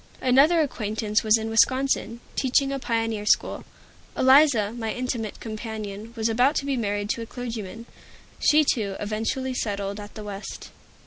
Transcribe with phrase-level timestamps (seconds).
[0.21, 3.65] Another acquaintance was in Wisconsin, teaching a pioneer school.
[4.17, 7.85] Eliza, my intimate companion, was about to be married to a clergyman.
[8.39, 10.71] She, too, eventually settled at the West.